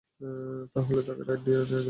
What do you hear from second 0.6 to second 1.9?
তাহলে তাকে রাইডে নিয়ে যাও।